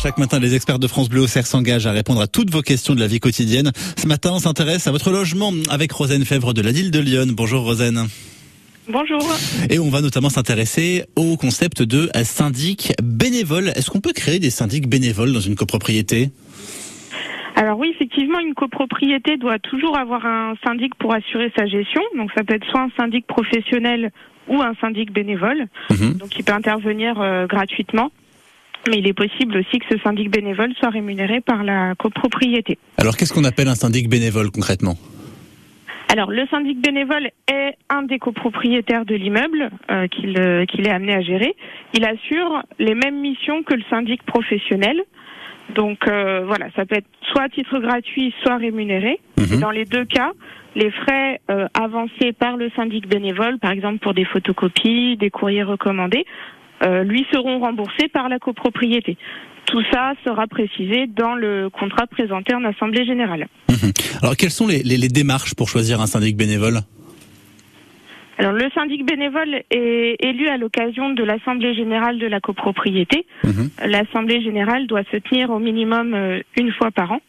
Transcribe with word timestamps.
Chaque 0.00 0.18
matin, 0.18 0.38
les 0.38 0.54
experts 0.54 0.78
de 0.78 0.86
France 0.86 1.08
Bleu 1.08 1.22
au 1.22 1.26
Cerf 1.26 1.46
s'engagent 1.46 1.86
à 1.86 1.92
répondre 1.92 2.20
à 2.20 2.26
toutes 2.28 2.50
vos 2.50 2.62
questions 2.62 2.94
de 2.94 3.00
la 3.00 3.08
vie 3.08 3.18
quotidienne. 3.20 3.72
Ce 3.96 4.06
matin, 4.06 4.30
on 4.32 4.38
s'intéresse 4.38 4.86
à 4.86 4.92
votre 4.92 5.10
logement 5.10 5.52
avec 5.70 5.90
Rosane 5.92 6.24
Fèvre 6.24 6.54
de 6.54 6.62
la 6.62 6.70
ville 6.70 6.90
de 6.90 7.00
Lyon. 7.00 7.26
Bonjour 7.32 7.62
Rosane. 7.64 8.06
Bonjour. 8.88 9.20
Et 9.68 9.78
on 9.78 9.90
va 9.90 10.00
notamment 10.00 10.30
s'intéresser 10.30 11.04
au 11.16 11.36
concept 11.36 11.82
de 11.82 12.08
syndic 12.22 12.92
bénévole. 13.02 13.68
Est-ce 13.74 13.90
qu'on 13.90 14.00
peut 14.00 14.12
créer 14.12 14.38
des 14.38 14.50
syndics 14.50 14.88
bénévoles 14.88 15.32
dans 15.32 15.40
une 15.40 15.56
copropriété? 15.56 16.30
Alors 17.56 17.78
oui, 17.78 17.90
effectivement, 17.94 18.38
une 18.38 18.54
copropriété 18.54 19.36
doit 19.36 19.58
toujours 19.58 19.98
avoir 19.98 20.24
un 20.24 20.54
syndic 20.64 20.94
pour 20.94 21.12
assurer 21.12 21.52
sa 21.56 21.66
gestion. 21.66 22.00
Donc 22.16 22.30
ça 22.36 22.44
peut 22.44 22.54
être 22.54 22.66
soit 22.70 22.82
un 22.82 22.90
syndic 22.96 23.26
professionnel 23.26 24.10
ou 24.46 24.62
un 24.62 24.72
syndic 24.80 25.12
bénévole, 25.12 25.66
Mhm. 25.90 26.14
donc 26.14 26.38
il 26.38 26.44
peut 26.44 26.54
intervenir 26.54 27.20
euh, 27.20 27.46
gratuitement. 27.46 28.10
Mais 28.88 28.98
il 28.98 29.06
est 29.06 29.12
possible 29.12 29.56
aussi 29.58 29.78
que 29.78 29.86
ce 29.90 30.02
syndic 30.02 30.30
bénévole 30.30 30.72
soit 30.78 30.90
rémunéré 30.90 31.40
par 31.40 31.62
la 31.62 31.94
copropriété. 31.94 32.78
Alors 32.96 33.16
qu'est-ce 33.16 33.32
qu'on 33.32 33.44
appelle 33.44 33.68
un 33.68 33.74
syndic 33.74 34.08
bénévole 34.08 34.50
concrètement? 34.50 34.96
Alors 36.10 36.30
le 36.30 36.46
syndic 36.46 36.80
bénévole 36.80 37.28
est 37.48 37.74
un 37.90 38.02
des 38.02 38.18
copropriétaires 38.18 39.04
de 39.04 39.14
l'immeuble 39.14 39.70
euh, 39.90 40.06
qu'il 40.08 40.38
euh, 40.38 40.64
qu'il 40.64 40.86
est 40.86 40.90
amené 40.90 41.14
à 41.14 41.20
gérer. 41.20 41.54
Il 41.92 42.04
assure 42.06 42.62
les 42.78 42.94
mêmes 42.94 43.20
missions 43.20 43.62
que 43.62 43.74
le 43.74 43.82
syndic 43.90 44.22
professionnel. 44.22 45.02
Donc 45.74 46.08
euh, 46.08 46.44
voilà, 46.46 46.68
ça 46.74 46.86
peut 46.86 46.96
être 46.96 47.08
soit 47.30 47.42
à 47.42 47.48
titre 47.50 47.78
gratuit, 47.78 48.34
soit 48.42 48.56
rémunéré. 48.56 49.20
Mhm. 49.36 49.60
Dans 49.60 49.70
les 49.70 49.84
deux 49.84 50.06
cas, 50.06 50.32
les 50.74 50.90
frais 50.90 51.40
avancés 51.74 52.32
par 52.32 52.56
le 52.56 52.70
syndic 52.74 53.06
bénévole, 53.06 53.58
par 53.58 53.72
exemple 53.72 53.98
pour 53.98 54.14
des 54.14 54.24
photocopies, 54.24 55.16
des 55.18 55.28
courriers 55.28 55.62
recommandés, 55.62 56.24
lui 57.04 57.26
seront 57.32 57.58
remboursés 57.58 58.08
par 58.08 58.28
la 58.28 58.38
copropriété. 58.38 59.16
Tout 59.66 59.82
ça 59.92 60.12
sera 60.24 60.46
précisé 60.46 61.06
dans 61.08 61.34
le 61.34 61.68
contrat 61.70 62.06
présenté 62.06 62.54
en 62.54 62.64
assemblée 62.64 63.04
générale. 63.04 63.48
Alors 64.22 64.36
quelles 64.36 64.50
sont 64.50 64.66
les, 64.66 64.82
les- 64.82 64.96
les 64.96 65.08
démarches 65.08 65.54
pour 65.54 65.68
choisir 65.68 66.00
un 66.00 66.06
syndic 66.06 66.36
bénévole? 66.36 66.78
Alors 68.38 68.52
le 68.52 68.70
syndic 68.72 69.04
bénévole 69.04 69.62
est 69.70 70.16
élu 70.20 70.46
à 70.48 70.56
l'occasion 70.56 71.10
de 71.10 71.24
l'assemblée 71.24 71.74
générale 71.74 72.18
de 72.20 72.26
la 72.26 72.38
copropriété. 72.40 73.26
Mhm. 73.44 73.70
L'assemblée 73.86 74.40
générale 74.40 74.86
doit 74.86 75.02
se 75.10 75.16
tenir 75.16 75.50
au 75.50 75.58
minimum 75.58 76.14
euh, 76.14 76.40
une 76.56 76.70
fois 76.72 76.92
par 76.92 77.10
an. 77.12 77.20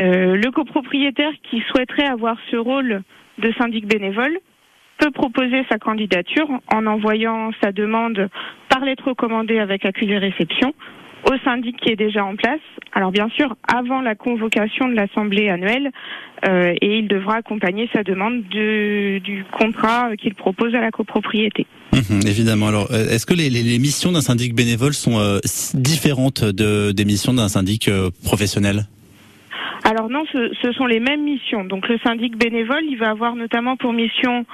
Euh, 0.00 0.36
le 0.36 0.50
copropriétaire 0.50 1.32
qui 1.50 1.62
souhaiterait 1.70 2.06
avoir 2.06 2.36
ce 2.50 2.56
rôle 2.56 3.02
de 3.38 3.52
syndic 3.58 3.86
bénévole 3.86 4.38
peut 5.00 5.10
proposer 5.10 5.64
sa 5.68 5.78
candidature 5.78 6.48
en 6.72 6.86
envoyant 6.86 7.50
sa 7.62 7.72
demande 7.72 8.28
par 8.68 8.84
lettre 8.84 9.08
recommandée 9.08 9.58
avec 9.58 9.84
accusé 9.84 10.18
réception 10.18 10.74
au 11.24 11.36
syndic 11.44 11.76
qui 11.80 11.90
est 11.90 11.96
déjà 11.96 12.24
en 12.24 12.36
place. 12.36 12.60
Alors 12.92 13.10
bien 13.10 13.28
sûr, 13.28 13.56
avant 13.66 14.00
la 14.00 14.14
convocation 14.14 14.88
de 14.88 14.94
l'assemblée 14.94 15.48
annuelle, 15.48 15.90
euh, 16.46 16.74
et 16.80 16.98
il 16.98 17.08
devra 17.08 17.36
accompagner 17.36 17.88
sa 17.92 18.02
demande 18.02 18.42
du, 18.44 19.44
contrat 19.52 20.16
qu'il 20.16 20.34
propose 20.34 20.74
à 20.74 20.80
la 20.80 20.90
copropriété. 20.90 21.66
Mhm, 21.92 22.20
évidemment. 22.26 22.68
Alors, 22.68 22.88
euh, 22.90 23.10
est-ce 23.10 23.26
que 23.26 23.34
les, 23.34 23.50
missions 23.78 24.12
d'un 24.12 24.22
syndic 24.22 24.54
bénévole 24.54 24.94
sont 24.94 25.18
euh, 25.18 25.38
différentes 25.74 26.44
de, 26.44 26.92
des 26.92 27.04
missions 27.04 27.34
d'un 27.34 27.48
syndic 27.48 27.90
professionnel? 28.24 28.86
Alors 29.90 30.08
non, 30.08 30.22
ce, 30.32 30.52
ce 30.62 30.70
sont 30.72 30.86
les 30.86 31.00
mêmes 31.00 31.24
missions. 31.24 31.64
Donc 31.64 31.88
le 31.88 31.98
syndic 31.98 32.36
bénévole, 32.38 32.84
il 32.88 32.96
va 32.96 33.10
avoir 33.10 33.34
notamment 33.34 33.76
pour 33.76 33.92
mission 33.92 34.46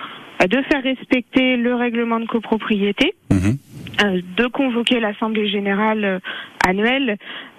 euh, 0.43 0.47
de 0.47 0.63
faire 0.63 0.83
respecter 0.83 1.59
le 1.59 1.75
règlement 1.75 2.19
de 2.21 2.25
copropriété, 2.27 3.13
Mhm. 3.31 3.59
euh, 4.03 4.21
de 4.39 4.47
convoquer 4.47 4.99
l'assemblée 4.99 5.49
générale 5.49 6.05
euh, 6.05 6.19
annuelle, 6.67 7.19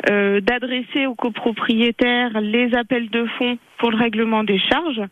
euh, 0.09 0.42
d'adresser 0.42 1.05
aux 1.05 1.14
copropriétaires 1.14 2.42
les 2.42 2.73
appels 2.73 3.09
de 3.11 3.25
fonds 3.38 3.59
pour 3.78 3.92
le 3.92 3.98
règlement 3.98 4.44
des 4.44 4.58
charges. 4.58 5.03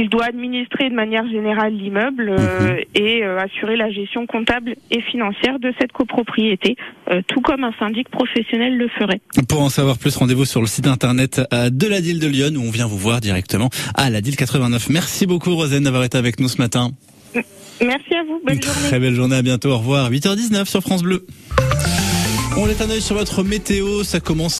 Il 0.00 0.08
doit 0.08 0.26
administrer 0.26 0.90
de 0.90 0.94
manière 0.94 1.26
générale 1.28 1.74
l'immeuble 1.74 2.30
euh, 2.30 2.76
et 2.94 3.24
euh, 3.24 3.36
assurer 3.40 3.74
la 3.76 3.90
gestion 3.90 4.26
comptable 4.26 4.76
et 4.92 5.00
financière 5.02 5.58
de 5.58 5.72
cette 5.80 5.90
copropriété, 5.90 6.76
euh, 7.10 7.20
tout 7.26 7.40
comme 7.40 7.64
un 7.64 7.72
syndic 7.80 8.08
professionnel 8.08 8.78
le 8.78 8.86
ferait. 8.88 9.20
Pour 9.48 9.60
en 9.60 9.68
savoir 9.68 9.98
plus, 9.98 10.14
rendez-vous 10.14 10.44
sur 10.44 10.60
le 10.60 10.68
site 10.68 10.86
internet 10.86 11.40
de 11.52 11.86
la 11.88 12.00
DIL 12.00 12.20
de 12.20 12.28
Lyon 12.28 12.52
où 12.56 12.60
on 12.60 12.70
vient 12.70 12.86
vous 12.86 12.96
voir 12.96 13.20
directement 13.20 13.70
à 13.96 14.08
la 14.08 14.20
DIL 14.20 14.36
89. 14.36 14.88
Merci 14.90 15.26
beaucoup 15.26 15.52
Rosane 15.56 15.82
d'avoir 15.82 16.04
été 16.04 16.16
avec 16.16 16.38
nous 16.38 16.48
ce 16.48 16.58
matin. 16.58 16.92
Merci 17.34 18.14
à 18.14 18.22
vous, 18.22 18.40
bonne 18.46 18.54
Une 18.54 18.62
journée. 18.62 18.88
très 18.88 19.00
belle 19.00 19.14
journée, 19.14 19.36
à 19.36 19.42
bientôt, 19.42 19.70
au 19.70 19.78
revoir. 19.78 20.12
8h19 20.12 20.66
sur 20.66 20.80
France 20.80 21.02
Bleu. 21.02 21.26
On 22.56 22.66
jette 22.66 22.80
un 22.82 22.90
œil 22.90 23.00
sur 23.00 23.14
votre 23.14 23.44
météo, 23.44 24.02
ça 24.02 24.18
commence 24.18 24.56